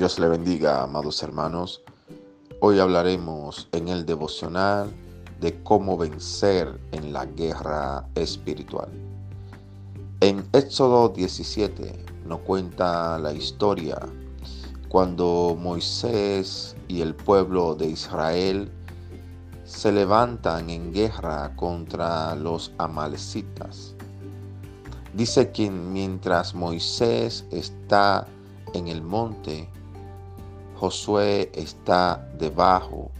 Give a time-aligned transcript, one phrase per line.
[0.00, 1.82] Dios le bendiga, amados hermanos.
[2.60, 4.90] Hoy hablaremos en el devocional
[5.40, 8.88] de cómo vencer en la guerra espiritual.
[10.20, 13.98] En Éxodo 17 nos cuenta la historia
[14.88, 18.72] cuando Moisés y el pueblo de Israel
[19.64, 23.94] se levantan en guerra contra los amalecitas.
[25.12, 28.26] Dice que mientras Moisés está
[28.72, 29.68] en el monte,
[30.80, 33.10] Josué está debajo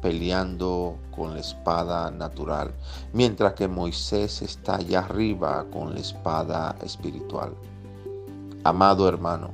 [0.00, 2.72] peleando con la espada natural,
[3.12, 7.52] mientras que Moisés está allá arriba con la espada espiritual.
[8.64, 9.50] Amado hermano,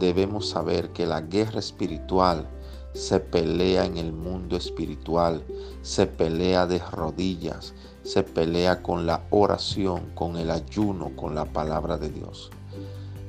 [0.00, 2.48] debemos saber que la guerra espiritual
[2.94, 5.44] se pelea en el mundo espiritual,
[5.82, 11.96] se pelea de rodillas, se pelea con la oración, con el ayuno, con la palabra
[11.96, 12.50] de Dios.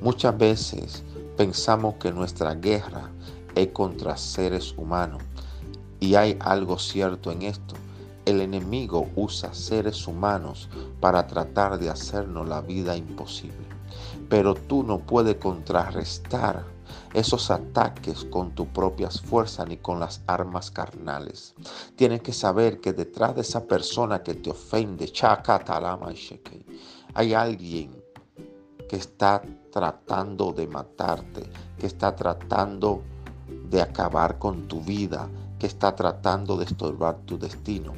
[0.00, 1.04] Muchas veces
[1.36, 3.12] pensamos que nuestra guerra
[3.54, 5.22] es contra seres humanos
[6.00, 7.74] y hay algo cierto en esto.
[8.24, 10.68] El enemigo usa seres humanos
[11.00, 13.68] para tratar de hacernos la vida imposible.
[14.28, 16.64] Pero tú no puedes contrarrestar
[17.12, 21.54] esos ataques con tus propias fuerzas ni con las armas carnales.
[21.96, 25.10] Tienes que saber que detrás de esa persona que te ofende,
[27.14, 28.02] hay alguien
[28.88, 31.42] que está tratando de matarte,
[31.78, 33.19] que está tratando de
[33.78, 37.92] acabar con tu vida, que está tratando de estorbar tu destino.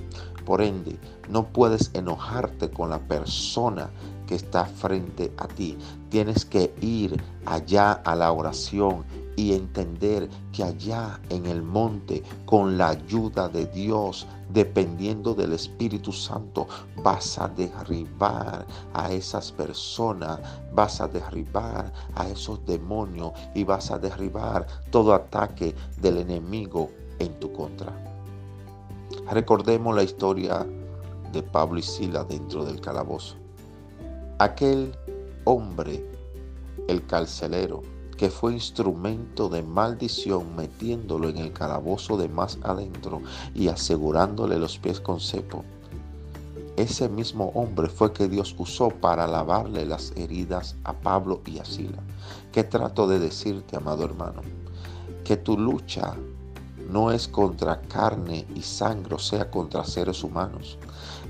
[0.44, 0.98] Por ende,
[1.30, 3.88] no puedes enojarte con la persona
[4.34, 5.76] está frente a ti.
[6.10, 9.04] Tienes que ir allá a la oración
[9.36, 16.12] y entender que allá en el monte, con la ayuda de Dios, dependiendo del Espíritu
[16.12, 16.68] Santo,
[17.02, 20.38] vas a derribar a esas personas,
[20.72, 27.38] vas a derribar a esos demonios y vas a derribar todo ataque del enemigo en
[27.40, 27.92] tu contra.
[29.30, 30.66] Recordemos la historia
[31.32, 33.41] de Pablo y Sila dentro del calabozo.
[34.38, 34.94] Aquel
[35.44, 36.04] hombre,
[36.88, 37.82] el carcelero,
[38.16, 43.20] que fue instrumento de maldición metiéndolo en el calabozo de más adentro
[43.54, 45.64] y asegurándole los pies con cepo.
[46.76, 51.64] Ese mismo hombre fue que Dios usó para lavarle las heridas a Pablo y a
[51.64, 52.02] Sila.
[52.50, 54.40] ¿Qué trato de decirte, amado hermano?
[55.24, 56.16] Que tu lucha
[56.90, 60.78] no es contra carne y sangre, o sea, contra seres humanos.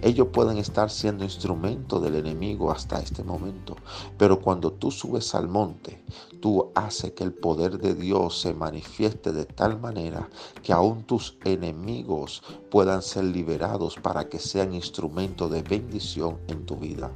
[0.03, 3.77] Ellos pueden estar siendo instrumento del enemigo hasta este momento,
[4.19, 6.05] pero cuando tú subes al monte,
[6.41, 10.29] tú haces que el poder de Dios se manifieste de tal manera
[10.63, 16.77] que aún tus enemigos puedan ser liberados para que sean instrumento de bendición en tu
[16.77, 17.13] vida.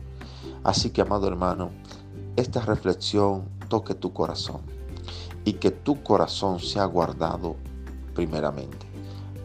[0.63, 1.71] Así que, amado hermano,
[2.37, 4.61] esta reflexión toque tu corazón
[5.45, 7.57] y que tu corazón sea guardado
[8.17, 8.87] primeramente,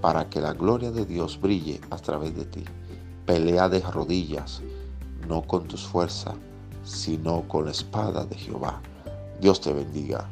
[0.01, 2.63] para que la gloria de Dios brille a través de ti.
[3.25, 4.61] Pelea de rodillas,
[5.27, 6.33] no con tus fuerzas,
[6.83, 8.81] sino con la espada de Jehová.
[9.39, 10.27] Dios te bendiga.